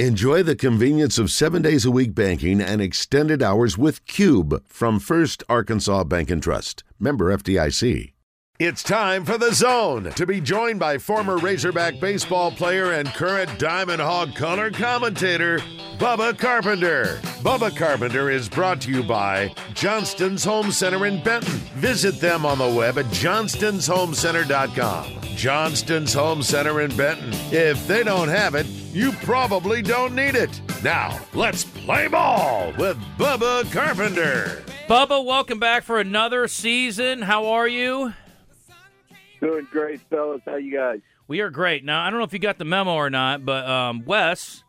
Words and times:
Enjoy 0.00 0.42
the 0.42 0.56
convenience 0.56 1.18
of 1.18 1.30
seven 1.30 1.62
days 1.62 1.84
a 1.84 1.90
week 1.92 2.16
banking 2.16 2.60
and 2.60 2.82
extended 2.82 3.44
hours 3.44 3.78
with 3.78 4.04
Cube 4.06 4.60
from 4.66 4.98
First 4.98 5.44
Arkansas 5.48 6.02
Bank 6.02 6.32
and 6.32 6.42
Trust. 6.42 6.82
Member 6.98 7.26
FDIC. 7.36 8.12
It's 8.58 8.82
time 8.82 9.24
for 9.24 9.38
the 9.38 9.54
zone 9.54 10.10
to 10.10 10.26
be 10.26 10.40
joined 10.40 10.80
by 10.80 10.98
former 10.98 11.38
Razorback 11.38 12.00
baseball 12.00 12.50
player 12.50 12.90
and 12.90 13.06
current 13.14 13.56
Diamond 13.60 14.02
Hog 14.02 14.34
color 14.34 14.72
commentator, 14.72 15.60
Bubba 15.98 16.36
Carpenter. 16.36 17.20
Bubba 17.44 17.76
Carpenter 17.76 18.30
is 18.30 18.48
brought 18.48 18.80
to 18.80 18.90
you 18.90 19.04
by 19.04 19.54
Johnston's 19.74 20.42
Home 20.42 20.72
Center 20.72 21.06
in 21.06 21.22
Benton. 21.22 21.54
Visit 21.76 22.20
them 22.20 22.44
on 22.44 22.58
the 22.58 22.68
web 22.68 22.98
at 22.98 23.06
johnstonsHomeCenter.com. 23.06 25.20
Johnston's 25.36 26.14
Home 26.14 26.42
Center 26.42 26.80
in 26.80 26.96
Benton. 26.96 27.30
If 27.52 27.86
they 27.86 28.02
don't 28.02 28.26
have 28.28 28.56
it, 28.56 28.66
you 28.94 29.10
probably 29.22 29.82
don't 29.82 30.14
need 30.14 30.36
it. 30.36 30.60
Now, 30.84 31.18
let's 31.34 31.64
play 31.64 32.06
ball 32.06 32.72
with 32.78 32.96
Bubba 33.18 33.70
Carpenter. 33.72 34.62
Bubba, 34.88 35.24
welcome 35.24 35.58
back 35.58 35.82
for 35.82 35.98
another 35.98 36.46
season. 36.46 37.22
How 37.22 37.46
are 37.46 37.66
you? 37.66 38.14
Doing 39.40 39.66
great, 39.72 40.00
fellas. 40.08 40.42
How 40.46 40.56
you 40.56 40.72
guys? 40.72 41.00
We 41.26 41.40
are 41.40 41.50
great. 41.50 41.84
Now, 41.84 42.04
I 42.04 42.10
don't 42.10 42.20
know 42.20 42.24
if 42.24 42.32
you 42.32 42.38
got 42.38 42.58
the 42.58 42.64
memo 42.64 42.94
or 42.94 43.10
not, 43.10 43.44
but 43.44 43.66
um, 43.66 44.04
Wes 44.04 44.62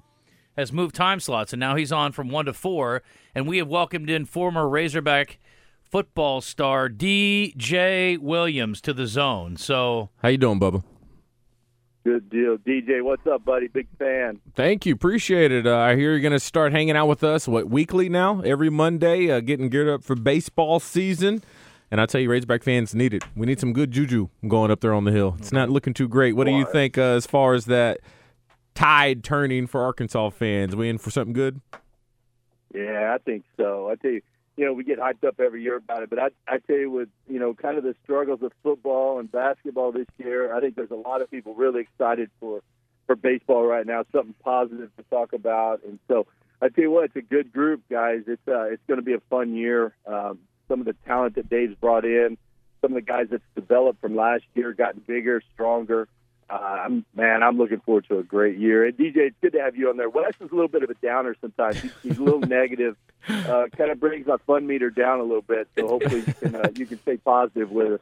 has 0.58 0.74
moved 0.74 0.96
time 0.96 1.20
slots, 1.20 1.54
and 1.54 1.60
now 1.60 1.76
he's 1.76 1.92
on 1.92 2.12
from 2.12 2.30
1 2.30 2.46
to 2.46 2.54
4, 2.54 3.04
and 3.36 3.48
we 3.48 3.60
have 3.60 3.68
welcomed 3.68 4.10
in 4.10 4.26
former 4.26 4.68
Razorback 4.68 5.38
football 5.84 6.42
star 6.42 6.90
DJ 6.90 8.18
Williams 8.18 8.82
to 8.82 8.94
the 8.94 9.06
zone. 9.06 9.56
So, 9.58 10.10
how 10.24 10.30
you 10.30 10.38
doing, 10.38 10.60
Bubba? 10.60 10.84
Good 12.06 12.30
deal, 12.30 12.58
DJ. 12.60 13.02
What's 13.02 13.26
up, 13.26 13.44
buddy? 13.44 13.68
Big 13.68 13.88
fan. 13.98 14.40
Thank 14.54 14.86
you, 14.86 14.94
appreciate 14.94 15.52
it. 15.52 15.66
Uh, 15.66 15.76
I 15.76 15.96
hear 15.96 16.12
you're 16.12 16.20
going 16.20 16.34
to 16.34 16.40
start 16.40 16.72
hanging 16.72 16.96
out 16.96 17.08
with 17.08 17.24
us 17.24 17.48
what 17.48 17.68
weekly 17.68 18.10
now, 18.10 18.42
every 18.42 18.70
Monday, 18.70 19.32
uh, 19.32 19.40
getting 19.40 19.70
geared 19.70 19.90
up 19.90 20.04
for 20.04 20.16
baseball 20.16 20.80
season. 20.80 21.44
And 21.90 22.00
I 22.00 22.06
tell 22.06 22.22
you, 22.22 22.30
Razorback 22.30 22.62
fans 22.62 22.94
need 22.94 23.16
it. 23.16 23.24
We 23.36 23.48
need 23.48 23.60
some 23.60 23.74
good 23.74 23.90
juju 23.90 24.30
going 24.48 24.70
up 24.70 24.82
there 24.82 24.94
on 24.94 25.06
the 25.06 25.12
hill. 25.12 25.36
It's 25.40 25.52
not 25.52 25.72
looking 25.72 25.96
too 25.96 26.08
great. 26.08 26.36
What 26.36 26.46
do 26.46 26.52
you 26.52 26.68
think 26.72 26.96
uh, 26.96 27.02
as 27.02 27.26
far 27.26 27.56
as 27.56 27.66
that 27.66 28.02
tide 28.76 29.24
turning 29.24 29.66
for 29.66 29.82
Arkansas 29.82 30.30
fans? 30.30 30.76
We 30.76 30.90
in 30.90 31.00
for 31.00 31.10
something 31.10 31.34
good? 31.34 31.60
Yeah, 32.72 33.16
I 33.16 33.18
think 33.18 33.46
so. 33.58 33.90
I 33.90 33.96
tell 33.96 34.12
you, 34.12 34.22
you 34.58 34.66
know, 34.66 34.74
we 34.74 34.84
get 34.84 35.00
hyped 35.00 35.28
up 35.28 35.40
every 35.40 35.64
year 35.64 35.76
about 35.76 36.04
it, 36.04 36.10
but 36.10 36.20
I, 36.20 36.30
I 36.48 36.60
tell 36.60 36.78
you, 36.78 36.90
with 36.90 37.10
you 37.28 37.40
know, 37.40 37.54
kind 37.54 37.78
of 37.78 37.84
the 37.84 37.96
struggles 38.04 38.42
of 38.42 38.52
football 38.64 39.20
and 39.20 39.32
basketball 39.32 39.92
this 39.92 40.08
year, 40.18 40.56
I 40.56 40.62
think 40.62 40.76
there's 40.76 40.92
a 40.92 40.96
lot 40.96 41.22
of 41.22 41.30
people 41.30 41.56
really 41.56 41.82
excited 41.82 42.30
for 42.40 42.62
for 43.06 43.16
baseball 43.16 43.66
right 43.66 43.86
now. 43.86 44.06
Something 44.12 44.36
positive 44.44 44.96
to 44.98 45.04
talk 45.04 45.34
about, 45.34 45.84
and 45.84 46.00
so 46.08 46.26
I 46.62 46.70
tell 46.70 46.84
you 46.84 46.92
what, 46.92 47.06
it's 47.06 47.16
a 47.16 47.22
good 47.22 47.52
group, 47.52 47.84
guys. 47.90 48.24
It's 48.28 48.48
uh, 48.48 48.64
it's 48.64 48.84
going 48.88 49.00
to 49.00 49.06
be 49.06 49.14
a 49.14 49.22
fun 49.30 49.56
year. 49.56 49.94
Um, 50.06 50.40
some 50.68 50.80
of 50.80 50.86
the 50.86 50.96
talent 51.06 51.36
that 51.36 51.50
Dave's 51.50 51.76
brought 51.76 52.06
in, 52.06 52.38
some 52.82 52.92
of 52.92 52.96
the 52.96 53.02
guys 53.02 53.28
that's 53.30 53.44
developed 53.56 54.02
from 54.02 54.16
last 54.16 54.46
year, 54.54 54.74
gotten 54.74 55.02
bigger, 55.06 55.42
stronger. 55.54 56.08
Uh, 56.50 56.54
I'm 56.54 57.06
man, 57.16 57.42
I'm 57.42 57.58
looking 57.58 57.80
forward 57.80 58.06
to 58.10 58.20
a 58.20 58.24
great 58.24 58.58
year. 58.58 58.86
And 58.86 58.96
DJ, 58.96 59.18
it's 59.18 59.36
good 59.42 59.54
to 59.54 59.62
have 59.62 59.76
you 59.76 59.90
on 59.90 59.98
there. 59.98 60.10
Wes 60.10 60.34
is 60.40 60.52
a 60.52 60.56
little 60.56 60.68
bit 60.68 60.84
of 60.84 60.90
a 60.90 60.96
downer 60.96 61.36
sometimes. 61.42 61.80
He's, 61.80 61.92
he's 62.04 62.18
a 62.18 62.24
little 62.24 62.40
negative. 62.48 62.96
Uh, 63.28 63.66
kind 63.76 63.90
of 63.90 64.00
brings 64.00 64.28
my 64.28 64.38
fun 64.46 64.68
meter 64.68 64.92
down 64.92 65.20
a 65.20 65.24
little 65.24 65.42
bit. 65.42 65.68
So 65.78 65.88
hopefully 65.88 66.24
you 66.26 66.34
can 66.34 66.56
uh, 66.56 66.70
you 66.76 66.86
can 66.86 67.00
stay 67.02 67.18
positive 67.18 67.72
with 67.72 67.94
us. 67.94 68.00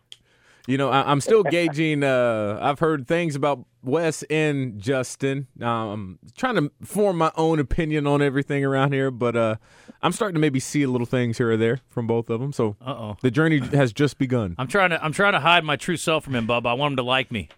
You 0.65 0.77
know, 0.77 0.89
I, 0.89 1.11
am 1.11 1.19
still 1.19 1.43
gauging. 1.43 2.03
Uh, 2.03 2.57
I've 2.61 2.79
heard 2.79 3.05
things 3.05 3.35
about 3.35 3.65
Wes 3.83 4.23
and 4.23 4.79
Justin. 4.79 5.47
Um, 5.61 5.67
I'm 5.67 6.19
trying 6.37 6.55
to 6.55 6.71
form 6.81 7.17
my 7.17 7.33
own 7.35 7.59
opinion 7.59 8.07
on 8.07 8.21
everything 8.21 8.63
around 8.63 8.93
here, 8.93 9.11
but 9.11 9.35
uh, 9.35 9.55
I'm 10.01 10.13
starting 10.13 10.35
to 10.35 10.39
maybe 10.39 10.61
see 10.61 10.85
little 10.85 11.05
things 11.05 11.37
here 11.37 11.51
or 11.51 11.57
there 11.57 11.81
from 11.89 12.07
both 12.07 12.29
of 12.29 12.39
them. 12.39 12.53
So 12.53 12.77
Uh-oh. 12.79 13.17
the 13.21 13.29
journey 13.29 13.59
has 13.59 13.91
just 13.91 14.17
begun. 14.17 14.55
I'm 14.57 14.67
trying 14.67 14.91
to 14.91 15.03
I'm 15.03 15.11
trying 15.11 15.33
to 15.33 15.41
hide 15.41 15.65
my 15.65 15.75
true 15.75 15.97
self 15.97 16.23
from 16.23 16.35
him, 16.35 16.47
Bubba. 16.47 16.67
I 16.67 16.73
want 16.73 16.93
him 16.93 16.97
to 16.97 17.03
like 17.03 17.29
me. 17.29 17.49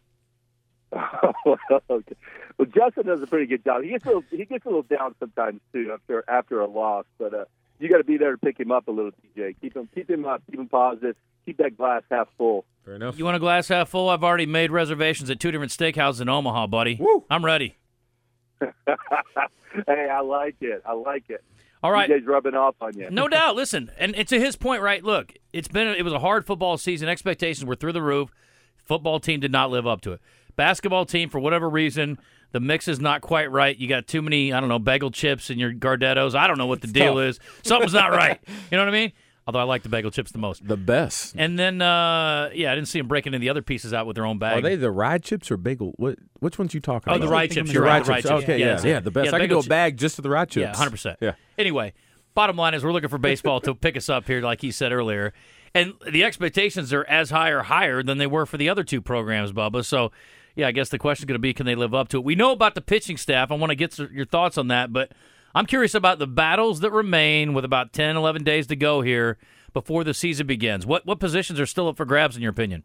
Okay. 1.89 2.15
Well, 2.57 2.67
Justin 2.73 3.05
does 3.05 3.21
a 3.21 3.27
pretty 3.27 3.47
good 3.47 3.63
job. 3.63 3.83
He 3.83 3.89
gets 3.89 4.05
a 4.05 4.07
little, 4.07 4.23
he 4.29 4.45
gets 4.45 4.65
a 4.65 4.69
little 4.69 4.83
down 4.83 5.15
sometimes 5.19 5.61
too 5.73 5.91
after 5.93 6.23
after 6.27 6.61
a 6.61 6.67
loss, 6.67 7.05
but 7.17 7.33
uh, 7.33 7.45
you 7.79 7.89
got 7.89 7.97
to 7.97 8.03
be 8.03 8.17
there 8.17 8.31
to 8.31 8.37
pick 8.37 8.59
him 8.59 8.71
up 8.71 8.87
a 8.87 8.91
little, 8.91 9.11
DJ. 9.11 9.55
Keep 9.61 9.75
him 9.75 9.89
keep 9.93 10.09
him 10.09 10.25
up, 10.25 10.41
keep 10.49 10.59
him 10.59 10.67
positive, 10.67 11.15
keep 11.45 11.57
that 11.57 11.77
glass 11.77 12.03
half 12.09 12.27
full. 12.37 12.65
Fair 12.85 12.95
enough. 12.95 13.17
You 13.17 13.25
want 13.25 13.35
a 13.35 13.39
glass 13.39 13.67
half 13.67 13.89
full? 13.89 14.09
I've 14.09 14.23
already 14.23 14.45
made 14.45 14.71
reservations 14.71 15.29
at 15.29 15.39
two 15.39 15.51
different 15.51 15.71
steakhouses 15.71 16.21
in 16.21 16.29
Omaha, 16.29 16.67
buddy. 16.67 16.97
Woo. 16.99 17.23
I'm 17.29 17.43
ready. 17.43 17.77
hey, 18.61 20.09
I 20.09 20.21
like 20.21 20.55
it. 20.61 20.81
I 20.85 20.93
like 20.93 21.29
it. 21.29 21.43
All 21.83 21.91
right. 21.91 22.09
DJ's 22.09 22.25
rubbing 22.25 22.55
off 22.55 22.75
on 22.81 22.97
you. 22.97 23.09
No 23.11 23.27
doubt. 23.27 23.55
Listen, 23.55 23.91
and, 23.97 24.15
and 24.15 24.27
to 24.29 24.39
his 24.39 24.55
point, 24.55 24.81
right? 24.81 25.03
Look, 25.03 25.33
it's 25.53 25.67
been 25.67 25.87
it 25.87 26.03
was 26.03 26.13
a 26.13 26.19
hard 26.19 26.45
football 26.45 26.77
season. 26.77 27.09
Expectations 27.09 27.65
were 27.65 27.75
through 27.75 27.93
the 27.93 28.01
roof. 28.01 28.31
Football 28.77 29.19
team 29.19 29.39
did 29.39 29.51
not 29.51 29.71
live 29.71 29.85
up 29.85 30.01
to 30.01 30.13
it. 30.13 30.21
Basketball 30.55 31.05
team, 31.05 31.29
for 31.29 31.39
whatever 31.39 31.69
reason, 31.69 32.17
the 32.51 32.59
mix 32.59 32.87
is 32.87 32.99
not 32.99 33.21
quite 33.21 33.51
right. 33.51 33.75
You 33.77 33.87
got 33.87 34.07
too 34.07 34.21
many, 34.21 34.53
I 34.53 34.59
don't 34.59 34.69
know, 34.69 34.79
bagel 34.79 35.11
chips 35.11 35.49
in 35.49 35.59
your 35.59 35.73
Gardettos. 35.73 36.35
I 36.35 36.47
don't 36.47 36.57
know 36.57 36.67
what 36.67 36.81
the 36.81 36.87
deal 37.01 37.15
tough. 37.15 37.23
is. 37.23 37.39
Something's 37.63 37.93
not 37.93 38.11
right. 38.11 38.39
You 38.71 38.77
know 38.77 38.83
what 38.85 38.89
I 38.89 38.97
mean? 38.97 39.11
Although 39.47 39.59
I 39.59 39.63
like 39.63 39.83
the 39.83 39.89
bagel 39.89 40.09
chips 40.09 40.31
the 40.31 40.39
most. 40.39 40.67
The 40.67 40.75
best. 40.77 41.35
And 41.37 41.59
then, 41.59 41.79
uh, 41.79 42.49
yeah, 42.53 42.71
I 42.71 42.75
didn't 42.75 42.87
see 42.87 42.99
them 42.99 43.07
breaking 43.07 43.31
any 43.33 43.37
of 43.37 43.41
the 43.41 43.49
other 43.49 43.61
pieces 43.61 43.93
out 43.93 44.07
with 44.07 44.15
their 44.15 44.25
own 44.25 44.39
bag. 44.39 44.57
Are 44.57 44.61
they 44.61 44.75
the 44.75 44.89
rye 44.89 45.19
chips 45.19 45.51
or 45.51 45.57
bagel? 45.57 45.93
What? 45.97 46.17
Which 46.39 46.57
ones 46.57 46.73
you 46.73 46.79
talking 46.79 47.11
Oh, 47.13 47.15
about? 47.17 47.23
Oh, 47.23 47.27
the 47.27 47.31
rye 47.31 47.45
chips. 47.47 47.67
The 47.69 47.73
You're 47.75 47.83
right. 47.83 47.99
rye 47.99 48.03
The 48.05 48.09
rye 48.11 48.17
chips. 48.21 48.29
chips. 48.29 48.43
Okay, 48.43 48.59
yeah, 48.59 48.81
yeah, 48.83 48.99
the 49.01 49.11
best. 49.11 49.29
Yeah, 49.29 49.35
I 49.35 49.39
could 49.41 49.49
go 49.51 49.59
a 49.59 49.61
chi- 49.61 49.67
bag 49.67 49.97
just 49.97 50.15
to 50.15 50.23
the 50.23 50.29
rye 50.31 50.45
chips. 50.45 50.55
Yeah, 50.63 50.75
hundred 50.75 50.89
percent. 50.91 51.19
Yeah. 51.21 51.33
Anyway, 51.59 51.93
bottom 52.33 52.55
line 52.55 52.73
is 52.73 52.83
we're 52.83 52.91
looking 52.91 53.09
for 53.09 53.19
baseball 53.19 53.59
to 53.61 53.75
pick 53.75 53.95
us 53.95 54.09
up 54.09 54.25
here, 54.25 54.41
like 54.41 54.61
he 54.61 54.71
said 54.71 54.91
earlier, 54.91 55.31
and 55.75 55.93
the 56.09 56.23
expectations 56.23 56.91
are 56.93 57.03
as 57.05 57.29
high 57.29 57.49
or 57.49 57.61
higher 57.63 58.01
than 58.01 58.17
they 58.17 58.25
were 58.25 58.45
for 58.45 58.57
the 58.57 58.69
other 58.69 58.83
two 58.83 59.01
programs, 59.01 59.51
Bubba. 59.51 59.85
So, 59.85 60.11
yeah, 60.55 60.67
I 60.67 60.71
guess 60.71 60.89
the 60.89 60.97
question 60.97 61.23
is 61.23 61.25
going 61.27 61.35
to 61.35 61.39
be, 61.39 61.53
can 61.53 61.65
they 61.65 61.75
live 61.75 61.93
up 61.93 62.07
to 62.09 62.17
it? 62.17 62.23
We 62.23 62.33
know 62.33 62.51
about 62.51 62.75
the 62.75 62.81
pitching 62.81 63.17
staff. 63.17 63.51
I 63.51 63.55
want 63.55 63.71
to 63.71 63.75
get 63.75 63.99
your 63.99 64.25
thoughts 64.25 64.57
on 64.57 64.69
that, 64.69 64.93
but 64.93 65.11
I'm 65.53 65.65
curious 65.65 65.93
about 65.93 66.17
the 66.17 66.27
battles 66.27 66.79
that 66.79 66.91
remain 66.91 67.53
with 67.53 67.65
about 67.65 67.91
10, 67.93 68.15
11 68.15 68.43
days 68.43 68.67
to 68.67 68.75
go 68.75 69.01
here 69.01 69.37
before 69.73 70.05
the 70.05 70.13
season 70.13 70.47
begins. 70.47 70.85
What 70.85 71.05
what 71.05 71.19
positions 71.19 71.59
are 71.59 71.65
still 71.65 71.89
up 71.89 71.97
for 71.97 72.05
grabs 72.05 72.37
in 72.37 72.41
your 72.41 72.51
opinion? 72.51 72.83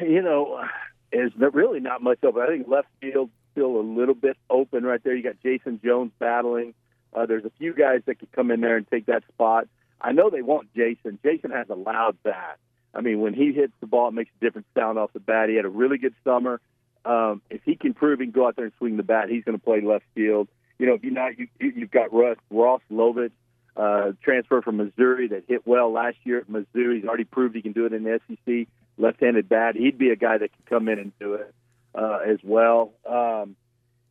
You 0.00 0.22
know, 0.22 0.64
there's 1.12 1.32
not- 1.36 1.52
really 1.54 1.80
not 1.80 2.02
much 2.02 2.18
open. 2.22 2.42
I 2.42 2.46
think 2.46 2.68
left 2.68 2.88
field 3.00 3.30
still 3.52 3.80
a 3.80 3.82
little 3.82 4.14
bit 4.14 4.36
open 4.48 4.84
right 4.84 5.02
there. 5.02 5.14
You 5.14 5.24
got 5.24 5.40
Jayson 5.44 5.80
Jones 5.84 6.12
battling. 6.20 6.74
Uh, 7.12 7.26
there's 7.26 7.44
a 7.44 7.50
few 7.58 7.74
guys 7.74 8.02
that 8.06 8.20
could 8.20 8.30
come 8.30 8.52
in 8.52 8.60
there 8.60 8.76
and 8.76 8.86
take 8.88 9.06
that 9.06 9.24
spot. 9.28 9.66
I 10.00 10.12
know 10.12 10.30
they 10.30 10.42
want 10.42 10.72
Jayson. 10.74 11.18
Jayson 11.24 11.50
has 11.52 11.68
a 11.68 11.74
loud 11.74 12.16
bat. 12.22 12.58
I 12.94 13.00
mean, 13.02 13.20
when 13.20 13.34
he 13.34 13.52
hits 13.52 13.72
the 13.80 13.86
ball, 13.86 14.08
it 14.08 14.14
makes 14.14 14.30
a 14.40 14.44
different 14.44 14.66
sound 14.74 14.98
off 14.98 15.12
the 15.12 15.20
bat. 15.20 15.48
He 15.48 15.56
had 15.56 15.64
a 15.64 15.68
really 15.70 15.98
good 15.98 16.14
summer. 16.24 16.60
Um, 17.04 17.40
if 17.50 17.60
he 17.64 17.76
can 17.76 17.94
prove 17.94 18.18
he 18.20 18.26
can 18.26 18.32
go 18.32 18.46
out 18.46 18.56
there 18.56 18.64
and 18.66 18.74
swing 18.78 18.96
the 18.96 19.02
bat, 19.02 19.28
he's 19.28 19.44
going 19.44 19.56
to 19.58 19.62
play 19.64 19.80
left 19.80 20.04
field. 20.14 20.48
You 20.78 20.86
know, 20.86 20.94
if 20.94 21.02
you're 21.04 21.12
not, 21.12 21.38
you, 21.38 21.48
you- 21.58 21.72
you've 21.76 21.90
got 21.90 22.12
Russ 22.12 22.36
Ross 22.50 22.80
Lovich, 22.90 23.30
uh, 23.76 24.12
transfer 24.22 24.60
from 24.62 24.78
Missouri 24.78 25.28
that 25.28 25.44
hit 25.46 25.66
well 25.66 25.92
last 25.92 26.16
year 26.24 26.38
at 26.38 26.48
Mizzou. 26.48 26.96
He's 26.96 27.04
already 27.04 27.24
proved 27.24 27.54
he 27.54 27.62
can 27.62 27.72
do 27.72 27.86
it 27.86 27.92
in 27.92 28.02
the 28.04 28.20
SEC. 28.28 28.66
Left-handed 28.98 29.48
bat. 29.48 29.76
He'd 29.76 29.96
be 29.96 30.10
a 30.10 30.16
guy 30.16 30.36
that 30.38 30.50
could 30.54 30.66
come 30.66 30.88
in 30.88 30.98
and 30.98 31.12
do 31.18 31.34
it 31.34 31.54
uh, 31.94 32.18
as 32.26 32.38
well. 32.42 32.92
Um, 33.08 33.56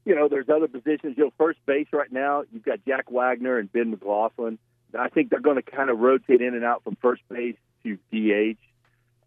you 0.05 0.15
know, 0.15 0.27
there's 0.29 0.49
other 0.49 0.67
positions. 0.67 1.15
You 1.17 1.25
know, 1.25 1.33
first 1.37 1.59
base 1.67 1.87
right 1.91 2.11
now, 2.11 2.43
you've 2.51 2.63
got 2.63 2.83
Jack 2.87 3.11
Wagner 3.11 3.57
and 3.59 3.71
Ben 3.71 3.91
McLaughlin. 3.91 4.57
I 4.97 5.09
think 5.09 5.29
they're 5.29 5.39
going 5.39 5.57
to 5.57 5.61
kind 5.61 5.89
of 5.89 5.99
rotate 5.99 6.41
in 6.41 6.55
and 6.55 6.63
out 6.63 6.83
from 6.83 6.97
first 7.01 7.21
base 7.29 7.55
to 7.83 7.97
DH. 8.11 8.57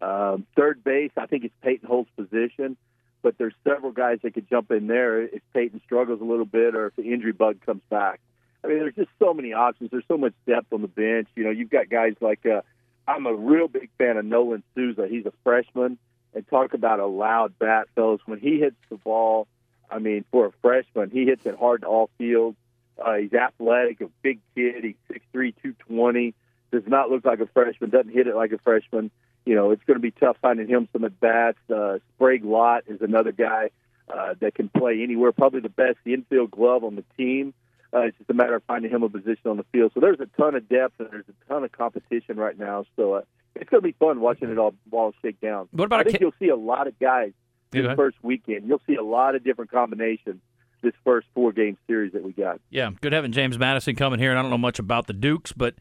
Um, 0.03 0.45
third 0.55 0.83
base, 0.83 1.11
I 1.15 1.27
think 1.27 1.45
it's 1.45 1.53
Peyton 1.61 1.87
Holt's 1.87 2.11
position, 2.17 2.75
but 3.21 3.37
there's 3.37 3.53
several 3.63 3.91
guys 3.91 4.19
that 4.23 4.33
could 4.33 4.49
jump 4.49 4.71
in 4.71 4.87
there 4.87 5.21
if 5.21 5.41
Peyton 5.53 5.81
struggles 5.85 6.19
a 6.19 6.25
little 6.25 6.45
bit 6.45 6.75
or 6.75 6.87
if 6.87 6.95
the 6.95 7.13
injury 7.13 7.31
bug 7.31 7.61
comes 7.65 7.81
back. 7.89 8.19
I 8.63 8.67
mean, 8.67 8.79
there's 8.79 8.95
just 8.95 9.09
so 9.19 9.33
many 9.33 9.53
options. 9.53 9.91
There's 9.91 10.03
so 10.07 10.17
much 10.17 10.33
depth 10.47 10.71
on 10.71 10.81
the 10.81 10.87
bench. 10.87 11.27
You 11.35 11.45
know, 11.45 11.49
you've 11.49 11.69
got 11.69 11.89
guys 11.89 12.15
like 12.21 12.45
uh, 12.45 12.61
I'm 13.07 13.25
a 13.25 13.33
real 13.33 13.67
big 13.67 13.89
fan 13.97 14.17
of 14.17 14.25
Nolan 14.25 14.63
Souza. 14.75 15.07
He's 15.09 15.25
a 15.25 15.33
freshman, 15.43 15.97
and 16.33 16.47
talk 16.47 16.73
about 16.73 16.99
a 16.99 17.05
loud 17.05 17.57
bat, 17.59 17.87
fellas. 17.95 18.21
When 18.25 18.39
he 18.39 18.59
hits 18.59 18.77
the 18.89 18.95
ball, 18.95 19.47
I 19.89 19.99
mean, 19.99 20.23
for 20.31 20.47
a 20.47 20.51
freshman, 20.61 21.09
he 21.09 21.25
hits 21.25 21.45
it 21.45 21.57
hard 21.57 21.81
to 21.81 21.87
all 21.87 22.09
fields. 22.17 22.57
Uh, 23.03 23.15
he's 23.15 23.33
athletic, 23.33 24.01
a 24.01 24.07
big 24.21 24.39
kid. 24.55 24.83
He's 24.83 24.95
6'3", 25.33 25.53
220. 25.61 26.33
Does 26.71 26.83
not 26.87 27.09
look 27.09 27.25
like 27.25 27.39
a 27.39 27.47
freshman. 27.47 27.89
Doesn't 27.89 28.11
hit 28.13 28.27
it 28.27 28.35
like 28.35 28.51
a 28.51 28.57
freshman. 28.57 29.11
You 29.45 29.55
know, 29.55 29.71
it's 29.71 29.83
going 29.83 29.95
to 29.97 30.01
be 30.01 30.11
tough 30.11 30.37
finding 30.41 30.67
him 30.67 30.87
some 30.93 31.03
at 31.03 31.19
bats. 31.19 31.57
Uh, 31.69 31.99
Sprague 32.15 32.45
Lott 32.45 32.83
is 32.87 33.01
another 33.01 33.31
guy 33.31 33.69
uh, 34.13 34.35
that 34.39 34.55
can 34.55 34.69
play 34.69 35.01
anywhere. 35.03 35.31
Probably 35.31 35.59
the 35.59 35.69
best 35.69 35.97
infield 36.05 36.51
glove 36.51 36.83
on 36.83 36.95
the 36.95 37.03
team. 37.17 37.53
Uh, 37.93 38.01
it's 38.01 38.17
just 38.17 38.29
a 38.29 38.33
matter 38.33 38.55
of 38.55 38.63
finding 38.63 38.89
him 38.89 39.03
a 39.03 39.09
position 39.09 39.51
on 39.51 39.57
the 39.57 39.65
field. 39.71 39.91
So 39.93 39.99
there's 39.99 40.19
a 40.19 40.25
ton 40.37 40.55
of 40.55 40.67
depth 40.67 40.99
and 40.99 41.09
there's 41.11 41.25
a 41.29 41.47
ton 41.47 41.63
of 41.63 41.71
competition 41.71 42.37
right 42.37 42.57
now. 42.57 42.85
So 42.95 43.13
uh, 43.13 43.21
it's 43.55 43.69
going 43.69 43.81
to 43.81 43.87
be 43.87 43.91
fun 43.99 44.19
watching 44.19 44.49
it 44.49 44.57
all 44.57 44.73
all 44.91 45.13
shake 45.21 45.39
down. 45.41 45.67
What 45.71 45.85
about 45.85 45.99
I 45.99 46.03
think 46.03 46.19
you'll 46.21 46.33
see 46.39 46.49
a 46.49 46.55
lot 46.55 46.87
of 46.87 46.97
guys 46.97 47.33
Yeah, 47.71 47.81
in 47.81 47.87
the 47.89 47.95
first 47.95 48.17
weekend. 48.23 48.67
You'll 48.67 48.81
see 48.87 48.95
a 48.95 49.03
lot 49.03 49.35
of 49.35 49.43
different 49.43 49.69
combinations 49.69 50.41
this 50.83 50.93
first 51.03 51.27
four 51.33 51.51
game 51.51 51.77
series 51.87 52.13
that 52.13 52.23
we 52.23 52.31
got. 52.33 52.61
Yeah, 52.69 52.91
good 53.01 53.13
having 53.13 53.31
James 53.31 53.57
Madison 53.57 53.95
coming 53.95 54.19
here. 54.19 54.29
And 54.29 54.37
I 54.37 54.41
don't 54.43 54.51
know 54.51 54.57
much 54.57 54.77
about 54.77 55.07
the 55.07 55.13
Dukes, 55.13 55.51
but 55.51 55.75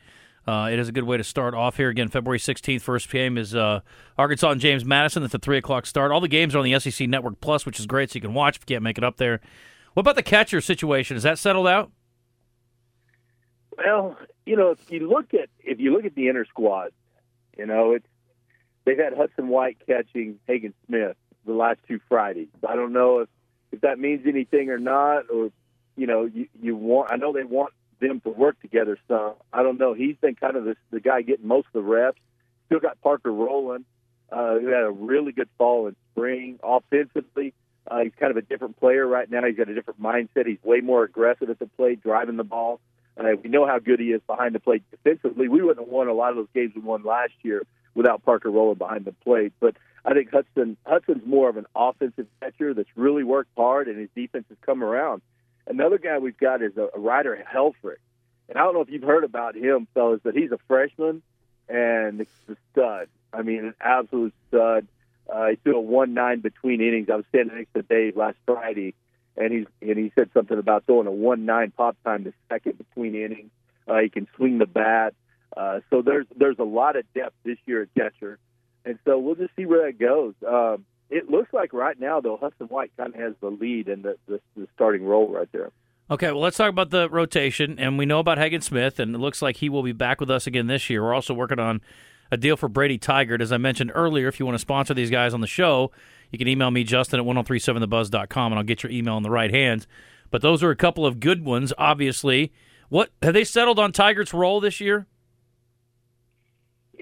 uh, 0.47 0.71
it 0.73 0.79
is 0.79 0.89
a 0.89 0.93
good 0.93 1.05
way 1.05 1.17
to 1.17 1.25
start 1.25 1.55
off 1.55 1.77
here. 1.77 1.89
Again, 1.91 2.09
February 2.09 2.39
16th, 2.39 2.81
first 2.81 3.11
game 3.11 3.37
is 3.37 3.55
uh, 3.55 3.81
Arkansas 4.17 4.51
and 4.51 4.61
James 4.61 4.85
Madison. 4.85 5.23
That's 5.23 5.35
a 5.35 5.39
3 5.39 5.59
o'clock 5.59 5.85
start. 5.85 6.11
All 6.11 6.21
the 6.21 6.29
games 6.29 6.55
are 6.55 6.59
on 6.59 6.65
the 6.65 6.79
SEC 6.79 7.09
Network 7.09 7.41
Plus, 7.41 7.67
which 7.67 7.79
is 7.79 7.87
great, 7.87 8.11
so 8.11 8.17
you 8.17 8.21
can 8.23 8.33
watch 8.35 8.57
if 8.57 8.63
you 8.63 8.75
can't 8.75 8.83
make 8.83 8.97
it 8.97 9.05
up 9.05 9.19
there. 9.19 9.41
What 9.95 10.01
about 10.01 10.17
the 10.17 10.23
catcher 10.23 10.61
situation? 10.61 11.17
Is 11.17 11.23
that 11.25 11.39
settled 11.39 11.69
out? 11.69 11.91
Well, 13.77 14.17
you 14.47 14.57
know, 14.57 14.71
if 14.71 14.91
you 14.91 15.09
look 15.09 15.35
at 15.35 15.49
if 15.61 15.81
you 15.81 15.93
look 15.93 16.05
at 16.05 16.15
the 16.15 16.29
inner 16.29 16.45
squad, 16.45 16.93
you 17.57 17.67
know, 17.67 17.93
it's 17.93 18.07
they've 18.85 18.99
had 18.99 19.15
Hudson 19.15 19.49
White 19.49 19.79
catching 19.87 20.39
Hagen 20.47 20.75
Smith 20.87 21.17
the 21.47 21.53
last 21.53 21.81
two 21.89 22.01
Fridays. 22.09 22.49
I 22.67 22.77
don't 22.77 22.93
know 22.93 23.21
if 23.21 23.29
if 23.73 23.81
that 23.81 23.99
means 23.99 24.27
anything 24.27 24.71
or 24.71 24.79
not, 24.79 25.31
or 25.31 25.51
you 25.97 26.07
know, 26.07 26.25
you, 26.33 26.47
you 26.61 26.77
want. 26.77 27.11
I 27.13 27.17
know 27.17 27.33
they 27.33 27.45
want 27.45 27.73
them 28.01 28.21
to 28.21 28.31
work 28.31 28.61
together 28.61 28.99
some. 29.09 29.35
I 29.53 29.63
don't 29.63 29.79
know. 29.79 29.95
He's 29.95 30.17
been 30.21 30.35
kind 30.35 30.57
of 30.57 30.65
the, 30.65 30.77
the 30.91 31.01
guy 31.01 31.23
getting 31.23 31.47
most 31.47 31.67
of 31.69 31.73
the 31.73 31.83
reps. 31.83 32.21
Still 32.67 32.81
got 32.81 33.01
Parker 33.01 33.33
Rowland, 33.33 33.85
uh, 34.31 34.59
who 34.59 34.69
had 34.69 34.85
a 34.85 34.91
really 34.91 35.33
good 35.33 35.49
fall 35.59 35.87
in 35.89 35.97
spring. 36.13 36.59
Offensively, 36.63 37.55
uh, 37.91 38.01
he's 38.01 38.13
kind 38.19 38.31
of 38.31 38.37
a 38.37 38.43
different 38.43 38.79
player 38.79 39.07
right 39.07 39.31
now. 39.31 39.45
He's 39.45 39.57
got 39.57 39.69
a 39.69 39.75
different 39.75 40.01
mindset. 40.01 40.47
He's 40.47 40.63
way 40.63 40.81
more 40.81 41.05
aggressive 41.05 41.51
at 41.51 41.59
the 41.59 41.67
plate, 41.67 42.03
driving 42.03 42.37
the 42.37 42.45
ball. 42.45 42.81
Uh, 43.17 43.25
we 43.43 43.51
know 43.51 43.67
how 43.67 43.79
good 43.79 44.01
he 44.01 44.07
is 44.07 44.23
behind 44.27 44.55
the 44.55 44.61
plate 44.61 44.83
defensively. 44.91 45.49
We 45.49 45.61
wouldn't 45.61 45.87
have 45.87 45.89
won 45.89 46.09
a 46.09 46.15
lot 46.15 46.31
of 46.31 46.37
those 46.37 46.49
games 46.55 46.73
we 46.75 46.81
won 46.81 47.03
last 47.03 47.35
year 47.43 47.63
without 47.95 48.25
Parker 48.25 48.51
Rowland 48.51 48.79
behind 48.79 49.05
the 49.05 49.13
plate. 49.13 49.53
But 49.61 49.77
I 50.05 50.15
think 50.15 50.31
Hudson 50.31 50.77
Hudson's 50.85 51.25
more 51.25 51.49
of 51.49 51.57
an 51.57 51.67
offensive 51.77 52.27
catcher 52.41 52.75
that's 52.75 52.89
really 52.97 53.25
worked 53.25 53.51
hard, 53.57 53.89
and 53.89 53.99
his 53.99 54.09
defense 54.15 54.47
has 54.49 54.59
come 54.63 54.83
around. 54.83 55.23
Another 55.67 55.99
guy 55.99 56.19
we've 56.19 56.37
got 56.37 56.63
is 56.63 56.77
a, 56.77 56.89
a 56.95 56.99
Ryder 56.99 57.45
Helfrich. 57.53 57.99
And 58.49 58.59
I 58.59 58.65
don't 58.65 58.75
know 58.75 58.81
if 58.81 58.91
you've 58.91 59.03
heard 59.03 59.25
about 59.25 59.55
him, 59.55 59.87
fellas, 59.95 60.21
but 60.23 60.35
he's 60.35 60.51
a 60.51 60.59
freshman 60.69 61.23
and 61.69 62.21
it's 62.21 62.31
a 62.49 62.57
stud. 62.73 63.09
I 63.33 63.43
mean, 63.43 63.67
an 63.67 63.75
absolute 63.81 64.35
stud. 64.49 64.87
Uh, 65.33 65.49
he 65.49 65.57
threw 65.57 65.77
a 65.77 65.81
one 65.81 66.15
nine 66.15 66.41
between 66.41 66.81
innings. 66.81 67.09
I 67.11 67.17
was 67.17 67.25
standing 67.29 67.57
next 67.57 67.73
to 67.75 67.83
Dave 67.83 68.17
last 68.17 68.37
Friday, 68.45 68.95
and 69.37 69.53
he's 69.53 69.67
and 69.81 69.97
he 69.97 70.13
said 70.15 70.31
something 70.35 70.59
about 70.59 70.85
throwing 70.85 71.07
a 71.07 71.13
one 71.13 71.47
nine 71.47 71.73
pop 71.75 71.97
time 72.05 72.25
the 72.25 72.35
second 72.51 72.77
between 72.77 73.15
innings. 73.15 73.51
Uh, 73.89 74.01
he 74.01 74.09
can 74.09 74.29
swing 74.37 74.59
the 74.59 74.67
bat. 74.67 75.15
Uh, 75.57 75.81
so 75.91 76.03
there's 76.03 76.27
there's 76.37 76.59
a 76.59 76.65
lot 76.65 76.97
of 76.97 77.05
depth 77.15 77.37
this 77.45 77.59
year 77.65 77.83
at 77.83 77.95
catcher, 77.95 78.39
and 78.85 78.99
so 79.05 79.19
we'll 79.19 79.35
just 79.35 79.55
see 79.57 79.67
where 79.67 79.87
that 79.87 79.99
goes. 79.99 80.35
Um, 80.47 80.85
it 81.11 81.31
looks 81.31 81.53
like 81.53 81.73
right 81.73 81.99
now 81.99 82.21
though 82.21 82.37
Hudson 82.37 82.69
White 82.69 82.93
kind 82.97 83.15
of 83.15 83.21
has 83.21 83.35
the 83.41 83.51
lead 83.51 83.89
in 83.89 84.03
the, 84.03 84.17
the 84.27 84.41
the 84.57 84.67
starting 84.75 85.05
role 85.05 85.29
right 85.29 85.49
there. 85.53 85.71
Okay, 86.11 86.31
well, 86.31 86.41
let's 86.41 86.57
talk 86.57 86.69
about 86.69 86.91
the 86.91 87.09
rotation. 87.09 87.79
And 87.79 87.97
we 87.97 88.05
know 88.05 88.19
about 88.19 88.37
Hagen 88.37 88.61
Smith, 88.61 88.99
and 88.99 89.15
it 89.15 89.19
looks 89.19 89.41
like 89.41 89.57
he 89.57 89.69
will 89.69 89.83
be 89.83 89.93
back 89.93 90.21
with 90.21 90.31
us 90.31 90.47
again 90.47 90.67
this 90.67 90.91
year. 90.91 91.03
We're 91.03 91.15
also 91.15 91.33
working 91.33 91.59
on 91.59 91.81
a 92.31 92.37
deal 92.37 92.57
for 92.57 92.69
Brady 92.69 92.99
Tygart. 92.99 93.41
As 93.41 93.53
I 93.53 93.57
mentioned 93.57 93.93
earlier, 93.95 94.29
if 94.29 94.39
you 94.39 94.45
want 94.45 94.57
to 94.57 94.61
sponsor 94.61 94.95
these 94.95 95.11
guys 95.11 95.33
on 95.33 95.41
the 95.41 95.47
show, 95.47 95.91
you 96.31 96.39
can 96.39 96.49
email 96.49 96.71
me, 96.71 96.85
Justin 96.85 97.21
at 97.21 97.27
1037thebuzz.com, 97.27 98.53
and 98.53 98.59
I'll 98.59 98.65
get 98.65 98.83
your 98.83 98.93
email 98.93 99.17
in 99.17 99.23
the 99.23 99.31
right 99.31 99.51
hands. 99.51 99.87
But 100.31 100.43
those 100.43 100.63
are 100.63 100.71
a 100.71 100.77
couple 100.77 101.07
of 101.07 101.21
good 101.21 101.45
ones, 101.45 101.73
obviously. 101.79 102.53
What 102.89 103.11
Have 103.23 103.35
they 103.35 103.45
settled 103.45 103.79
on 103.79 103.93
Tygart's 103.93 104.35
role 104.35 104.61
this 104.61 104.81
year? 104.81 105.07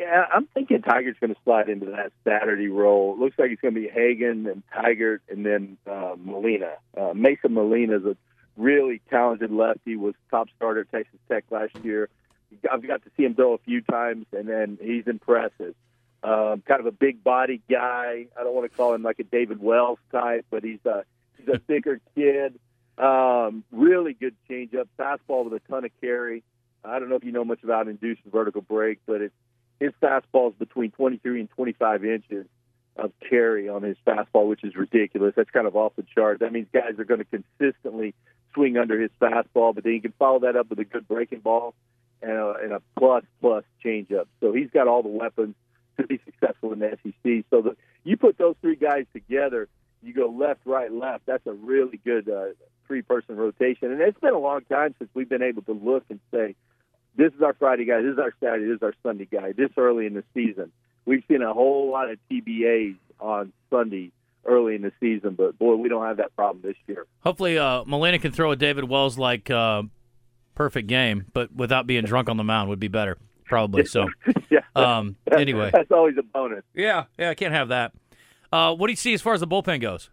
Yeah, 0.00 0.24
I'm 0.32 0.46
thinking 0.46 0.80
Tygart's 0.80 1.18
going 1.20 1.34
to 1.34 1.40
slide 1.44 1.68
into 1.68 1.84
that 1.90 2.12
Saturday 2.24 2.68
role. 2.68 3.12
It 3.12 3.18
looks 3.18 3.38
like 3.38 3.50
it's 3.50 3.60
going 3.60 3.74
to 3.74 3.80
be 3.82 3.86
Hagen 3.86 4.46
and 4.46 4.62
Tygart 4.74 5.18
and 5.28 5.44
then 5.44 5.76
uh, 5.86 6.14
Molina. 6.16 6.72
Uh, 6.96 7.12
Mason 7.14 7.52
Molina 7.52 7.98
is 7.98 8.06
a 8.06 8.16
really 8.56 9.02
talented 9.10 9.52
lefty. 9.52 9.90
He 9.90 9.96
was 9.96 10.14
top 10.30 10.48
starter 10.56 10.80
at 10.80 10.90
Texas 10.90 11.20
Tech 11.28 11.44
last 11.50 11.74
year. 11.82 12.08
I've 12.72 12.86
got 12.86 13.04
to 13.04 13.10
see 13.14 13.24
him 13.24 13.34
throw 13.34 13.52
a 13.52 13.58
few 13.58 13.82
times, 13.82 14.24
and 14.32 14.48
then 14.48 14.78
he's 14.80 15.06
impressive. 15.06 15.74
Um, 16.22 16.62
kind 16.66 16.80
of 16.80 16.86
a 16.86 16.92
big 16.92 17.22
body 17.22 17.60
guy. 17.70 18.24
I 18.38 18.42
don't 18.42 18.54
want 18.54 18.70
to 18.70 18.74
call 18.74 18.94
him 18.94 19.02
like 19.02 19.18
a 19.18 19.24
David 19.24 19.60
Wells 19.60 19.98
type, 20.10 20.46
but 20.50 20.64
he's 20.64 20.80
a 20.86 21.04
he's 21.36 21.48
a 21.54 21.58
bigger 21.58 22.00
kid. 22.14 22.58
Um, 22.96 23.64
really 23.70 24.14
good 24.14 24.34
changeup, 24.48 24.88
fastball 24.98 25.44
with 25.44 25.62
a 25.62 25.68
ton 25.70 25.84
of 25.84 25.90
carry. 26.00 26.42
I 26.82 26.98
don't 26.98 27.10
know 27.10 27.16
if 27.16 27.24
you 27.24 27.32
know 27.32 27.44
much 27.44 27.62
about 27.62 27.86
induced 27.86 28.22
vertical 28.24 28.62
break, 28.62 29.00
but 29.06 29.20
it's 29.20 29.34
his 29.80 29.92
fastball 30.02 30.50
is 30.50 30.54
between 30.58 30.92
23 30.92 31.40
and 31.40 31.50
25 31.50 32.04
inches 32.04 32.46
of 32.96 33.12
carry 33.28 33.68
on 33.68 33.82
his 33.82 33.96
fastball, 34.06 34.48
which 34.48 34.62
is 34.62 34.76
ridiculous. 34.76 35.32
That's 35.34 35.50
kind 35.50 35.66
of 35.66 35.74
off 35.74 35.96
the 35.96 36.04
chart. 36.14 36.40
That 36.40 36.52
means 36.52 36.68
guys 36.72 36.98
are 36.98 37.04
going 37.04 37.24
to 37.24 37.42
consistently 37.58 38.14
swing 38.52 38.76
under 38.76 39.00
his 39.00 39.10
fastball, 39.20 39.74
but 39.74 39.84
then 39.84 39.94
you 39.94 40.02
can 40.02 40.12
follow 40.18 40.40
that 40.40 40.54
up 40.54 40.68
with 40.68 40.78
a 40.80 40.84
good 40.84 41.08
breaking 41.08 41.40
ball 41.40 41.74
and 42.20 42.32
a, 42.32 42.54
and 42.62 42.72
a 42.72 42.82
plus 42.98 43.24
plus 43.40 43.64
changeup. 43.84 44.26
So 44.40 44.52
he's 44.52 44.70
got 44.70 44.86
all 44.86 45.02
the 45.02 45.08
weapons 45.08 45.54
to 45.98 46.06
be 46.06 46.20
successful 46.24 46.72
in 46.72 46.80
the 46.80 46.98
SEC. 47.02 47.44
So 47.50 47.62
the, 47.62 47.76
you 48.04 48.16
put 48.16 48.36
those 48.36 48.56
three 48.60 48.76
guys 48.76 49.06
together, 49.14 49.68
you 50.02 50.12
go 50.12 50.28
left, 50.28 50.60
right, 50.66 50.92
left. 50.92 51.26
That's 51.26 51.46
a 51.46 51.52
really 51.52 52.00
good 52.04 52.28
uh, 52.28 52.48
three 52.86 53.02
person 53.02 53.36
rotation. 53.36 53.92
And 53.92 54.00
it's 54.00 54.20
been 54.20 54.34
a 54.34 54.38
long 54.38 54.62
time 54.70 54.94
since 54.98 55.10
we've 55.14 55.28
been 55.28 55.42
able 55.42 55.62
to 55.62 55.72
look 55.72 56.04
and 56.10 56.20
say, 56.32 56.54
this 57.16 57.32
is 57.32 57.42
our 57.42 57.54
Friday 57.54 57.84
guy, 57.84 58.02
this 58.02 58.12
is 58.12 58.18
our 58.18 58.32
Saturday, 58.40 58.66
this 58.66 58.76
is 58.76 58.82
our 58.82 58.94
Sunday 59.02 59.26
guy, 59.30 59.52
this 59.52 59.70
early 59.76 60.06
in 60.06 60.14
the 60.14 60.24
season. 60.34 60.72
We've 61.04 61.22
seen 61.28 61.42
a 61.42 61.52
whole 61.52 61.90
lot 61.90 62.10
of 62.10 62.18
TBAs 62.30 62.96
on 63.18 63.52
Sunday 63.70 64.12
early 64.44 64.74
in 64.74 64.82
the 64.82 64.92
season, 65.00 65.34
but 65.34 65.58
boy, 65.58 65.74
we 65.76 65.88
don't 65.88 66.04
have 66.04 66.18
that 66.18 66.34
problem 66.36 66.62
this 66.62 66.76
year. 66.86 67.06
Hopefully, 67.20 67.58
uh, 67.58 67.84
Molina 67.84 68.18
can 68.18 68.32
throw 68.32 68.52
a 68.52 68.56
David 68.56 68.84
Wells 68.84 69.18
like 69.18 69.50
uh, 69.50 69.82
perfect 70.54 70.88
game, 70.88 71.26
but 71.32 71.54
without 71.54 71.86
being 71.86 72.04
drunk 72.04 72.28
on 72.28 72.36
the 72.36 72.44
mound 72.44 72.68
would 72.68 72.80
be 72.80 72.88
better, 72.88 73.18
probably. 73.44 73.84
So, 73.84 74.08
yeah. 74.50 74.60
um, 74.76 75.16
anyway, 75.30 75.70
that's 75.74 75.90
always 75.90 76.16
a 76.18 76.22
bonus. 76.22 76.64
Yeah, 76.74 77.04
yeah, 77.18 77.30
I 77.30 77.34
can't 77.34 77.54
have 77.54 77.68
that. 77.68 77.92
Uh, 78.52 78.74
what 78.74 78.86
do 78.88 78.92
you 78.92 78.96
see 78.96 79.14
as 79.14 79.22
far 79.22 79.34
as 79.34 79.40
the 79.40 79.46
bullpen 79.46 79.80
goes? 79.80 80.10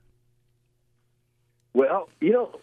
Well, 1.74 2.10
you 2.20 2.32
know, 2.32 2.60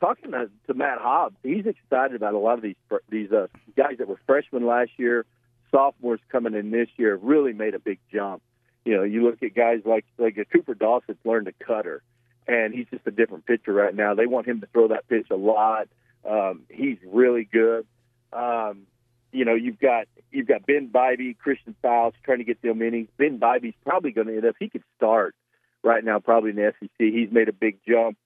talking 0.00 0.32
to, 0.32 0.50
to 0.66 0.74
Matt 0.74 0.98
Hobbs, 0.98 1.36
he's 1.42 1.66
excited 1.66 2.16
about 2.16 2.34
a 2.34 2.38
lot 2.38 2.54
of 2.54 2.62
these 2.62 2.76
these 3.08 3.30
uh, 3.32 3.46
guys 3.76 3.98
that 3.98 4.08
were 4.08 4.20
freshmen 4.26 4.66
last 4.66 4.90
year, 4.96 5.24
sophomores 5.70 6.20
coming 6.30 6.54
in 6.54 6.70
this 6.70 6.88
year, 6.96 7.16
really 7.16 7.52
made 7.52 7.74
a 7.74 7.78
big 7.78 7.98
jump. 8.12 8.42
You 8.84 8.96
know, 8.96 9.02
you 9.02 9.24
look 9.24 9.42
at 9.42 9.54
guys 9.54 9.80
like 9.84 10.04
like 10.18 10.36
a 10.38 10.44
Cooper 10.44 10.74
Dawson's 10.74 11.18
learned 11.24 11.48
a 11.48 11.64
cutter, 11.64 12.02
and 12.46 12.74
he's 12.74 12.86
just 12.90 13.06
a 13.06 13.10
different 13.10 13.46
pitcher 13.46 13.72
right 13.72 13.94
now. 13.94 14.14
They 14.14 14.26
want 14.26 14.46
him 14.46 14.60
to 14.60 14.66
throw 14.66 14.88
that 14.88 15.08
pitch 15.08 15.26
a 15.30 15.36
lot. 15.36 15.88
Um, 16.28 16.62
he's 16.68 16.98
really 17.06 17.44
good. 17.44 17.86
Um, 18.32 18.86
you 19.32 19.44
know, 19.44 19.54
you've 19.54 19.78
got 19.78 20.06
you've 20.30 20.46
got 20.46 20.66
Ben 20.66 20.88
Bybee, 20.88 21.36
Christian 21.38 21.74
Foutch 21.82 22.14
trying 22.24 22.38
to 22.38 22.44
get 22.44 22.62
them 22.62 22.82
innings. 22.82 23.08
Ben 23.16 23.38
Bybee's 23.38 23.76
probably 23.84 24.12
going 24.12 24.28
to 24.28 24.36
end 24.36 24.46
up. 24.46 24.56
He 24.58 24.68
could 24.68 24.84
start 24.96 25.34
right 25.82 26.04
now, 26.04 26.18
probably 26.18 26.50
in 26.50 26.56
the 26.56 26.72
SEC. 26.80 26.90
He's 26.98 27.30
made 27.30 27.48
a 27.48 27.52
big 27.52 27.78
jump. 27.86 28.16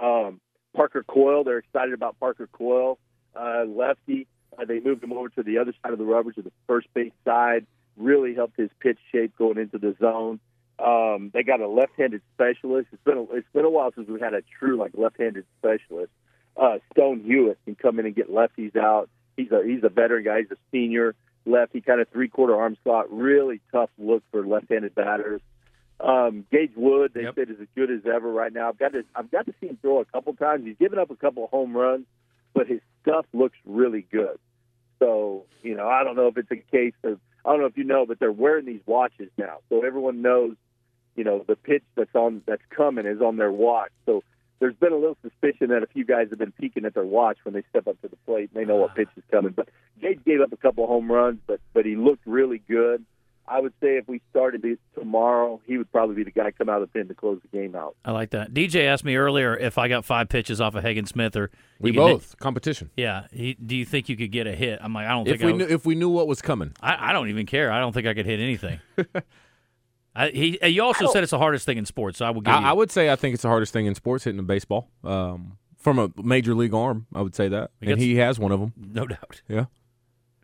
Um, 0.00 0.40
Parker 0.74 1.02
Coyle, 1.02 1.44
they're 1.44 1.58
excited 1.58 1.94
about 1.94 2.18
Parker 2.20 2.46
Coyle, 2.46 2.98
uh, 3.34 3.64
lefty. 3.66 4.26
Uh, 4.58 4.64
they 4.64 4.80
moved 4.80 5.02
him 5.02 5.12
over 5.12 5.28
to 5.30 5.42
the 5.42 5.58
other 5.58 5.72
side 5.82 5.92
of 5.92 5.98
the 5.98 6.04
rubber, 6.04 6.32
to 6.32 6.42
the 6.42 6.52
first 6.66 6.88
base 6.94 7.12
side. 7.24 7.66
Really 7.96 8.34
helped 8.34 8.56
his 8.56 8.70
pitch 8.80 8.98
shape 9.12 9.36
going 9.36 9.58
into 9.58 9.78
the 9.78 9.94
zone. 10.00 10.40
Um, 10.78 11.30
they 11.34 11.42
got 11.42 11.60
a 11.60 11.68
left-handed 11.68 12.22
specialist. 12.34 12.88
It's 12.92 13.02
been 13.04 13.18
a, 13.18 13.22
it's 13.36 13.48
been 13.52 13.64
a 13.64 13.70
while 13.70 13.92
since 13.94 14.08
we 14.08 14.18
had 14.20 14.32
a 14.32 14.42
true 14.58 14.76
like 14.78 14.92
left-handed 14.94 15.44
specialist. 15.58 16.10
Uh, 16.56 16.78
Stone 16.92 17.20
Hewlett 17.20 17.58
can 17.64 17.74
come 17.74 17.98
in 17.98 18.06
and 18.06 18.14
get 18.14 18.30
lefties 18.30 18.76
out. 18.76 19.08
He's 19.36 19.50
a 19.52 19.62
he's 19.64 19.84
a 19.84 19.88
veteran 19.88 20.24
guy. 20.24 20.40
He's 20.40 20.50
a 20.50 20.56
senior 20.72 21.14
lefty, 21.44 21.80
kind 21.80 22.00
of 22.00 22.08
three-quarter 22.08 22.54
arm 22.54 22.76
slot. 22.82 23.12
Really 23.12 23.60
tough 23.72 23.90
look 23.98 24.22
for 24.30 24.46
left-handed 24.46 24.94
batters. 24.94 25.40
Um, 26.02 26.46
Gage 26.50 26.72
Wood, 26.76 27.12
they 27.14 27.22
Yep. 27.24 27.34
said, 27.34 27.50
is 27.50 27.60
as 27.60 27.68
good 27.74 27.90
as 27.90 28.00
ever 28.06 28.30
right 28.32 28.52
now. 28.52 28.68
I've 28.68 28.78
got 28.78 28.92
to 28.92 29.04
I've 29.14 29.30
got 29.30 29.46
to 29.46 29.54
see 29.60 29.66
him 29.68 29.78
throw 29.82 30.00
a 30.00 30.04
couple 30.04 30.34
times. 30.34 30.64
He's 30.64 30.76
given 30.78 30.98
up 30.98 31.10
a 31.10 31.16
couple 31.16 31.44
of 31.44 31.50
home 31.50 31.76
runs, 31.76 32.06
but 32.54 32.66
his 32.66 32.80
stuff 33.02 33.26
looks 33.32 33.58
really 33.66 34.06
good. 34.10 34.38
So 34.98 35.44
you 35.62 35.74
know, 35.74 35.88
I 35.88 36.04
don't 36.04 36.16
know 36.16 36.28
if 36.28 36.36
it's 36.38 36.50
a 36.50 36.56
case 36.56 36.94
of 37.04 37.20
I 37.44 37.50
don't 37.50 37.60
know 37.60 37.66
if 37.66 37.76
you 37.76 37.84
know, 37.84 38.06
but 38.06 38.18
they're 38.18 38.32
wearing 38.32 38.66
these 38.66 38.82
watches 38.86 39.30
now, 39.38 39.58
so 39.68 39.84
everyone 39.84 40.20
knows, 40.22 40.56
you 41.16 41.24
know, 41.24 41.44
the 41.46 41.56
pitch 41.56 41.84
that's 41.96 42.14
on 42.14 42.42
that's 42.46 42.62
coming 42.70 43.06
is 43.06 43.20
on 43.20 43.36
their 43.36 43.52
watch. 43.52 43.92
So 44.06 44.22
there's 44.58 44.76
been 44.76 44.92
a 44.92 44.96
little 44.96 45.16
suspicion 45.22 45.68
that 45.68 45.82
a 45.82 45.86
few 45.86 46.04
guys 46.04 46.28
have 46.30 46.38
been 46.38 46.52
peeking 46.52 46.84
at 46.84 46.92
their 46.94 47.04
watch 47.04 47.38
when 47.44 47.54
they 47.54 47.62
step 47.70 47.86
up 47.88 48.00
to 48.02 48.08
the 48.08 48.16
plate. 48.26 48.50
and 48.54 48.60
They 48.62 48.66
know 48.66 48.76
what 48.76 48.94
pitch 48.94 49.08
is 49.16 49.24
coming. 49.30 49.52
But 49.52 49.70
Gage 50.00 50.20
gave 50.26 50.42
up 50.42 50.52
a 50.52 50.56
couple 50.58 50.84
of 50.84 50.90
home 50.90 51.10
runs, 51.10 51.40
but 51.46 51.60
but 51.72 51.86
he 51.86 51.96
looked 51.96 52.26
really 52.26 52.58
good. 52.68 53.04
I 53.50 53.60
would 53.60 53.72
say 53.82 53.96
if 53.96 54.06
we 54.08 54.20
started 54.30 54.64
it 54.64 54.78
tomorrow, 54.94 55.60
he 55.66 55.76
would 55.76 55.90
probably 55.90 56.14
be 56.14 56.22
the 56.22 56.30
guy 56.30 56.52
come 56.52 56.68
out 56.68 56.80
of 56.82 56.88
the 56.92 56.98
pen 56.98 57.08
to 57.08 57.14
close 57.14 57.40
the 57.42 57.48
game 57.58 57.74
out. 57.74 57.96
I 58.04 58.12
like 58.12 58.30
that. 58.30 58.54
DJ 58.54 58.84
asked 58.86 59.04
me 59.04 59.16
earlier 59.16 59.56
if 59.56 59.76
I 59.76 59.88
got 59.88 60.04
five 60.04 60.28
pitches 60.28 60.60
off 60.60 60.74
of 60.76 60.82
Hagen 60.84 61.06
Smith 61.06 61.34
or 61.36 61.50
We 61.80 61.90
you 61.90 61.94
could- 61.94 61.98
both 62.00 62.38
competition. 62.38 62.90
Yeah. 62.96 63.26
He, 63.32 63.54
do 63.54 63.74
you 63.76 63.84
think 63.84 64.08
you 64.08 64.16
could 64.16 64.30
get 64.30 64.46
a 64.46 64.54
hit? 64.54 64.78
I'm 64.80 64.92
like, 64.94 65.06
I 65.06 65.10
don't 65.10 65.26
If 65.26 65.40
think 65.40 65.46
we 65.46 65.52
I, 65.52 65.56
knew 65.66 65.74
if 65.74 65.84
we 65.84 65.94
knew 65.96 66.08
what 66.10 66.28
was 66.28 66.40
coming, 66.40 66.72
I, 66.80 67.10
I 67.10 67.12
don't 67.12 67.28
even 67.28 67.44
care. 67.46 67.72
I 67.72 67.80
don't 67.80 67.92
think 67.92 68.06
I 68.06 68.14
could 68.14 68.26
hit 68.26 68.38
anything. 68.40 68.78
I, 70.14 70.28
he, 70.30 70.58
you 70.66 70.82
also 70.82 71.06
said 71.12 71.22
it's 71.22 71.30
the 71.30 71.38
hardest 71.38 71.64
thing 71.66 71.78
in 71.78 71.86
sports, 71.86 72.18
so 72.18 72.26
I 72.26 72.30
will 72.30 72.40
give 72.40 72.52
you. 72.52 72.58
I, 72.60 72.70
I 72.70 72.72
would 72.72 72.90
say 72.90 73.10
I 73.10 73.16
think 73.16 73.34
it's 73.34 73.42
the 73.42 73.48
hardest 73.48 73.72
thing 73.72 73.86
in 73.86 73.94
sports 73.94 74.24
hitting 74.24 74.40
a 74.40 74.44
baseball. 74.44 74.88
Um, 75.04 75.56
from 75.78 75.98
a 75.98 76.10
major 76.22 76.54
league 76.54 76.74
arm. 76.74 77.06
I 77.14 77.22
would 77.22 77.34
say 77.34 77.48
that, 77.48 77.70
and 77.80 77.98
he 77.98 78.16
has 78.16 78.38
one 78.38 78.52
of 78.52 78.60
them. 78.60 78.74
No 78.76 79.06
doubt. 79.06 79.40
Yeah. 79.48 79.66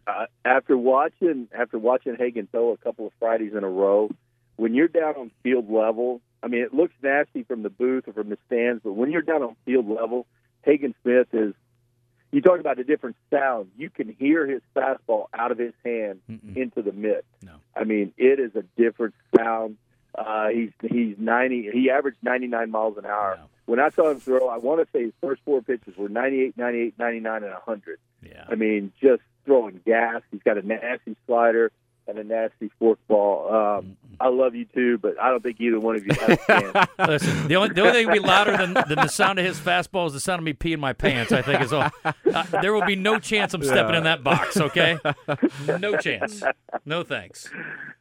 Uh, 0.07 0.27
after 0.45 0.77
watching 0.77 1.49
after 1.57 1.79
watching 1.79 2.15
Hagen 2.17 2.49
throw 2.51 2.71
a 2.71 2.77
couple 2.77 3.07
of 3.07 3.13
Fridays 3.19 3.55
in 3.55 3.65
a 3.65 3.69
row, 3.69 4.11
when 4.57 4.75
you're 4.75 4.89
down 4.89 5.15
on 5.17 5.31
field 5.43 5.71
level, 5.71 6.21
I 6.43 6.49
mean, 6.49 6.63
it 6.63 6.73
looks 6.73 6.95
nasty 7.03 7.43
from 7.43 7.63
the 7.63 7.71
booth 7.71 8.07
or 8.07 8.13
from 8.13 8.29
the 8.29 8.39
stands, 8.47 8.83
but 8.85 8.93
when 8.93 9.11
you're 9.11 9.23
down 9.23 9.43
on 9.43 9.57
field 9.65 9.89
level, 9.89 10.27
Hagen 10.63 10.95
Smith 11.03 11.29
is. 11.33 11.55
You 12.33 12.43
talk 12.43 12.59
about 12.59 12.79
a 12.79 12.85
different 12.85 13.17
sound. 13.31 13.71
You 13.79 13.89
can 13.89 14.15
hear 14.19 14.47
his 14.47 14.61
fastball 14.75 15.27
out 15.33 15.53
of 15.53 15.59
his 15.59 15.73
hand 15.85 16.21
Mm-mm. 16.29 16.57
into 16.57 16.83
the 16.83 16.93
mitt. 16.93 17.25
No. 17.41 17.53
I 17.75 17.85
mean, 17.85 18.13
it 18.19 18.41
is 18.41 18.51
a 18.57 18.65
different 18.77 19.15
sound. 19.35 19.77
Uh, 20.15 20.49
he's 20.49 20.71
he's 20.83 21.17
ninety. 21.19 21.71
He 21.73 21.89
averaged 21.89 22.19
ninety 22.23 22.49
nine 22.49 22.71
miles 22.71 22.99
an 22.99 23.07
hour. 23.07 23.37
No. 23.39 23.47
When 23.67 23.81
I 23.81 23.91
saw 23.91 24.11
him 24.11 24.21
throw, 24.21 24.49
I 24.49 24.59
want 24.59 24.81
to 24.81 24.89
say 24.93 25.05
his 25.05 25.13
first 25.21 25.43
four 25.45 25.61
pitches 25.61 25.97
were 25.97 26.09
98, 26.09 26.57
98, 26.57 26.95
99, 26.99 27.45
and 27.45 27.53
hundred. 27.55 27.99
Yeah. 28.23 28.45
I 28.49 28.55
mean, 28.55 28.93
just 29.01 29.23
throwing 29.47 29.81
gas. 29.87 30.21
He's 30.31 30.43
got 30.43 30.59
a 30.59 30.63
nasty 30.63 31.17
slider 31.27 31.73
and 32.09 32.19
a 32.19 32.25
nasty 32.25 32.71
forkball. 32.81 33.53
Um, 33.79 33.97
I 34.21 34.29
love 34.29 34.55
you 34.55 34.65
too, 34.67 34.99
but 34.99 35.21
I 35.21 35.31
don't 35.31 35.43
think 35.43 35.61
either 35.61 35.81
one 35.81 35.97
of 35.97 36.07
you 36.07 36.15
has 36.15 36.39
a 36.39 36.47
chance. 36.47 36.91
Listen, 36.99 37.49
the 37.49 37.57
only 37.57 37.75
the 37.75 37.81
only 37.81 37.93
thing 37.93 38.13
be 38.13 38.19
louder 38.19 38.57
than, 38.57 38.75
than 38.75 38.97
the 38.97 39.09
sound 39.09 39.39
of 39.39 39.45
his 39.45 39.59
fastball 39.59 40.07
is 40.07 40.13
the 40.13 40.21
sound 40.21 40.39
of 40.41 40.45
me 40.45 40.53
peeing 40.53 40.79
my 40.79 40.93
pants. 40.93 41.33
I 41.33 41.43
think 41.43 41.61
is 41.61 41.73
all. 41.73 41.91
Uh, 42.05 42.45
there 42.61 42.73
will 42.73 42.85
be 42.87 42.97
no 42.97 43.19
chance 43.19 43.55
I'm 43.55 43.63
stepping 43.63 43.95
in 43.95 44.05
that 44.05 44.23
box. 44.23 44.57
Okay, 44.57 44.99
no 45.67 45.97
chance. 46.01 46.43
No 46.85 47.03
thanks. 47.03 47.51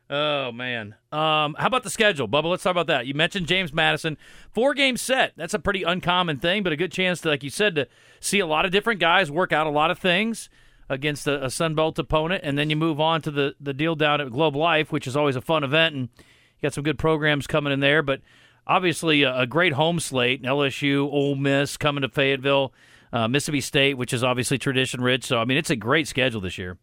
Oh 0.09 0.51
man. 0.51 0.95
Um, 1.11 1.55
how 1.57 1.67
about 1.67 1.83
the 1.83 1.89
schedule, 1.89 2.27
Bubba? 2.27 2.45
Let's 2.45 2.63
talk 2.63 2.71
about 2.71 2.87
that. 2.87 3.07
You 3.07 3.13
mentioned 3.13 3.47
James 3.47 3.73
Madison, 3.73 4.17
four 4.51 4.73
game 4.73 4.97
set. 4.97 5.33
That's 5.35 5.53
a 5.53 5.59
pretty 5.59 5.83
uncommon 5.83 6.37
thing, 6.37 6.63
but 6.63 6.71
a 6.71 6.77
good 6.77 6.91
chance 6.91 7.21
to, 7.21 7.29
like 7.29 7.43
you 7.43 7.49
said, 7.49 7.75
to 7.75 7.87
see 8.19 8.39
a 8.39 8.45
lot 8.45 8.65
of 8.65 8.71
different 8.71 8.99
guys 8.99 9.31
work 9.31 9.51
out 9.51 9.65
a 9.65 9.71
lot 9.71 9.89
of 9.91 9.97
things 9.97 10.49
against 10.89 11.27
a, 11.27 11.45
a 11.45 11.49
Sun 11.49 11.75
Belt 11.75 11.97
opponent, 11.99 12.41
and 12.43 12.57
then 12.57 12.69
you 12.69 12.75
move 12.75 12.99
on 12.99 13.21
to 13.23 13.31
the 13.31 13.55
the 13.59 13.73
deal 13.73 13.95
down 13.95 14.21
at 14.21 14.31
Globe 14.31 14.55
Life, 14.55 14.91
which 14.91 15.07
is 15.07 15.15
always 15.15 15.35
a 15.35 15.41
fun 15.41 15.63
event, 15.63 15.95
and 15.95 16.09
you 16.17 16.61
got 16.61 16.73
some 16.73 16.83
good 16.83 16.99
programs 16.99 17.47
coming 17.47 17.73
in 17.73 17.79
there. 17.79 18.01
But 18.01 18.21
obviously, 18.67 19.23
a, 19.23 19.41
a 19.41 19.47
great 19.47 19.73
home 19.73 19.99
slate: 19.99 20.43
LSU, 20.43 21.03
Ole 21.03 21.35
Miss 21.35 21.77
coming 21.77 22.01
to 22.01 22.09
Fayetteville, 22.09 22.73
uh, 23.11 23.27
Mississippi 23.27 23.61
State, 23.61 23.97
which 23.97 24.13
is 24.13 24.23
obviously 24.23 24.57
tradition 24.57 25.01
rich. 25.01 25.25
So 25.25 25.39
I 25.39 25.45
mean, 25.45 25.57
it's 25.57 25.69
a 25.69 25.75
great 25.75 26.07
schedule 26.07 26.41
this 26.41 26.57
year. 26.57 26.77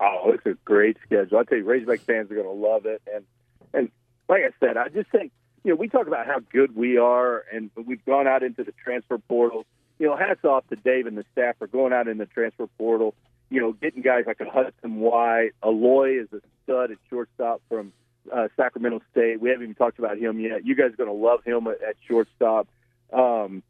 Oh, 0.00 0.30
it's 0.32 0.46
a 0.46 0.54
great 0.64 0.96
schedule. 1.04 1.38
I 1.38 1.44
tell 1.44 1.58
you, 1.58 1.64
Razorback 1.64 2.00
fans 2.00 2.30
are 2.30 2.34
going 2.34 2.46
to 2.46 2.52
love 2.52 2.86
it. 2.86 3.02
And 3.12 3.24
and 3.72 3.90
like 4.28 4.42
I 4.42 4.50
said, 4.64 4.76
I 4.76 4.88
just 4.88 5.10
think 5.10 5.32
you 5.64 5.72
know 5.72 5.76
we 5.76 5.88
talk 5.88 6.06
about 6.06 6.26
how 6.26 6.38
good 6.52 6.76
we 6.76 6.98
are, 6.98 7.44
and 7.52 7.70
we've 7.86 8.04
gone 8.04 8.26
out 8.26 8.42
into 8.42 8.62
the 8.64 8.72
transfer 8.84 9.18
portal. 9.18 9.66
You 9.98 10.06
know, 10.06 10.16
hats 10.16 10.44
off 10.44 10.66
to 10.68 10.76
Dave 10.76 11.06
and 11.06 11.16
the 11.16 11.24
staff 11.32 11.56
for 11.58 11.66
going 11.66 11.92
out 11.92 12.08
in 12.08 12.18
the 12.18 12.26
transfer 12.26 12.66
portal. 12.78 13.14
You 13.50 13.60
know, 13.60 13.72
getting 13.72 14.02
guys 14.02 14.24
like 14.26 14.40
a 14.40 14.48
Hudson 14.48 14.96
White, 14.96 15.52
Aloy 15.62 16.22
is 16.22 16.28
a 16.32 16.40
stud 16.64 16.90
at 16.90 16.98
shortstop 17.08 17.62
from 17.68 17.92
uh, 18.32 18.48
Sacramento 18.56 19.00
State. 19.10 19.40
We 19.40 19.48
haven't 19.50 19.64
even 19.64 19.74
talked 19.74 19.98
about 19.98 20.18
him 20.18 20.38
yet. 20.38 20.64
You 20.66 20.74
guys 20.74 20.92
are 20.92 20.96
going 20.96 21.08
to 21.08 21.14
love 21.14 21.42
him 21.44 21.66
at, 21.66 21.82
at 21.82 21.96
shortstop. 22.06 22.68
Um, 23.12 23.62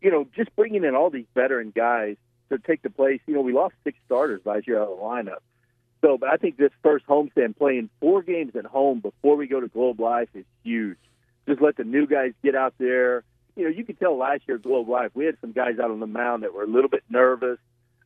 you 0.00 0.10
know, 0.10 0.26
just 0.36 0.54
bringing 0.54 0.84
in 0.84 0.94
all 0.94 1.10
these 1.10 1.26
veteran 1.34 1.72
guys 1.74 2.16
to 2.50 2.58
take 2.58 2.82
the 2.82 2.90
place. 2.90 3.20
You 3.26 3.34
know, 3.34 3.40
we 3.40 3.52
lost 3.52 3.74
six 3.84 3.98
starters 4.06 4.40
last 4.44 4.66
year 4.68 4.80
out 4.80 4.88
of 4.88 4.98
the 4.98 5.02
lineup. 5.02 5.40
So, 6.02 6.18
but 6.18 6.28
I 6.28 6.36
think 6.36 6.56
this 6.56 6.70
first 6.82 7.06
homestand, 7.06 7.56
playing 7.56 7.90
four 8.00 8.22
games 8.22 8.54
at 8.54 8.64
home 8.64 9.00
before 9.00 9.36
we 9.36 9.46
go 9.46 9.60
to 9.60 9.68
Globe 9.68 9.98
Life, 9.98 10.28
is 10.34 10.44
huge. 10.62 10.98
Just 11.48 11.60
let 11.60 11.76
the 11.76 11.84
new 11.84 12.06
guys 12.06 12.32
get 12.44 12.54
out 12.54 12.74
there. 12.78 13.24
You 13.56 13.64
know, 13.64 13.70
you 13.70 13.84
could 13.84 13.98
tell 13.98 14.16
last 14.16 14.42
year 14.46 14.56
at 14.56 14.62
Globe 14.62 14.88
Life, 14.88 15.12
we 15.14 15.24
had 15.24 15.36
some 15.40 15.52
guys 15.52 15.78
out 15.78 15.90
on 15.90 16.00
the 16.00 16.06
mound 16.06 16.42
that 16.42 16.54
were 16.54 16.62
a 16.62 16.68
little 16.68 16.90
bit 16.90 17.02
nervous. 17.08 17.58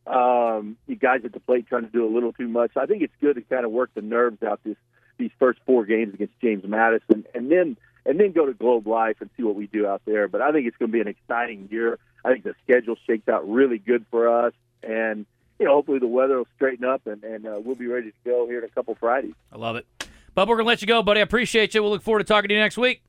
Um, 0.07 0.77
you 0.87 0.97
guys 0.97 1.21
at 1.25 1.33
the 1.33 1.41
plate 1.41 1.67
trying 1.69 1.85
to 1.85 1.91
do 1.91 2.07
a 2.07 2.13
little 2.13 2.33
too 2.33 2.49
much. 2.49 2.73
I 2.77 2.87
think 2.87 3.03
it's 3.03 3.15
good 3.21 3.35
to 3.35 3.43
kind 3.43 3.65
of 3.65 3.71
work 3.71 3.91
the 3.95 4.03
nerves 4.03 4.43
out 4.43 4.61
this 4.65 4.77
these 5.19 5.31
first 5.39 5.61
four 5.67 5.85
games 5.85 6.15
against 6.15 6.33
James 6.41 6.65
Madison, 6.65 7.27
and 7.35 7.51
then 7.51 7.77
and 8.07 8.19
then 8.19 8.33
go 8.33 8.47
to 8.47 8.55
Globe 8.55 8.87
Life 8.87 9.17
and 9.21 9.29
see 9.37 9.43
what 9.43 9.55
we 9.55 9.67
do 9.67 9.87
out 9.87 10.03
there. 10.07 10.29
But 10.29 10.41
I 10.41 10.53
think 10.53 10.67
it's 10.67 10.77
going 10.79 10.91
to 10.91 10.93
be 10.93 11.01
an 11.01 11.09
exciting 11.09 11.69
year. 11.71 11.99
I 12.25 12.33
think 12.33 12.45
the 12.45 12.55
schedule 12.65 12.97
shakes 13.07 13.29
out 13.29 13.49
really 13.49 13.79
good 13.79 14.07
for 14.11 14.29
us, 14.29 14.55
and 14.83 15.27
you 15.59 15.67
know, 15.67 15.75
hopefully 15.75 15.99
the 15.99 16.07
weather 16.07 16.39
will 16.39 16.49
straighten 16.57 16.87
up 16.87 17.07
and, 17.07 17.23
and 17.23 17.47
uh, 17.47 17.61
we'll 17.63 17.77
be 17.77 17.87
ready 17.87 18.11
to 18.11 18.17
go 18.25 18.47
here 18.49 18.59
in 18.59 18.65
a 18.65 18.69
couple 18.69 18.95
Fridays. 18.95 19.35
I 19.53 19.59
love 19.59 19.77
it. 19.77 19.87
Bubba, 20.35 20.49
we're 20.49 20.57
going 20.57 20.65
to 20.65 20.69
let 20.69 20.81
you 20.81 20.87
go, 20.87 21.03
buddy. 21.03 21.21
I 21.21 21.23
appreciate 21.23 21.75
you. 21.75 21.83
We'll 21.83 21.91
look 21.91 22.03
forward 22.03 22.21
to 22.21 22.25
talking 22.25 22.49
to 22.49 22.55
you 22.55 22.61
next 22.61 22.79
week. 22.79 23.03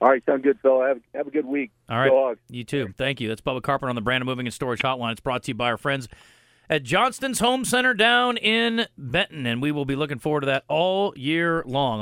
All 0.00 0.08
right, 0.08 0.22
sound 0.26 0.42
good, 0.42 0.58
fella. 0.60 0.88
Have, 0.88 1.00
have 1.14 1.26
a 1.26 1.30
good 1.30 1.46
week. 1.46 1.70
All 1.88 1.98
right. 1.98 2.36
You 2.50 2.64
too. 2.64 2.92
Thank 2.98 3.20
you. 3.20 3.28
That's 3.28 3.40
Bubba 3.40 3.62
Carpenter 3.62 3.88
on 3.88 3.94
the 3.94 4.02
Brandon 4.02 4.26
Moving 4.26 4.46
and 4.46 4.52
Storage 4.52 4.82
Hotline. 4.82 5.12
It's 5.12 5.20
brought 5.20 5.44
to 5.44 5.50
you 5.52 5.54
by 5.54 5.70
our 5.70 5.78
friends 5.78 6.08
at 6.68 6.82
Johnston's 6.82 7.38
Home 7.38 7.64
Center 7.64 7.94
down 7.94 8.36
in 8.36 8.86
Benton, 8.98 9.46
and 9.46 9.62
we 9.62 9.72
will 9.72 9.84
be 9.84 9.96
looking 9.96 10.18
forward 10.18 10.40
to 10.40 10.46
that 10.46 10.64
all 10.68 11.14
year 11.16 11.62
long. 11.66 12.00